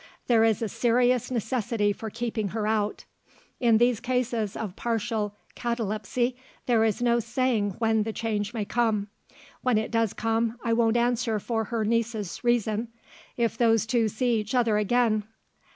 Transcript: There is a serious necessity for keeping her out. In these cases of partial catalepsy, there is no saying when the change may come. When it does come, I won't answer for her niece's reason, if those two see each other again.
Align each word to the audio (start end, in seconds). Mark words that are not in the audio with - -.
There 0.25 0.43
is 0.43 0.63
a 0.63 0.67
serious 0.67 1.29
necessity 1.29 1.93
for 1.93 2.09
keeping 2.09 2.47
her 2.47 2.65
out. 2.65 3.05
In 3.59 3.77
these 3.77 3.99
cases 3.99 4.57
of 4.57 4.75
partial 4.75 5.35
catalepsy, 5.53 6.35
there 6.65 6.83
is 6.83 7.03
no 7.03 7.19
saying 7.19 7.75
when 7.77 8.01
the 8.01 8.11
change 8.11 8.51
may 8.51 8.65
come. 8.65 9.09
When 9.61 9.77
it 9.77 9.91
does 9.91 10.13
come, 10.13 10.57
I 10.63 10.73
won't 10.73 10.97
answer 10.97 11.39
for 11.39 11.65
her 11.65 11.85
niece's 11.85 12.43
reason, 12.43 12.87
if 13.37 13.59
those 13.59 13.85
two 13.85 14.07
see 14.07 14.39
each 14.39 14.55
other 14.55 14.79
again. 14.79 15.23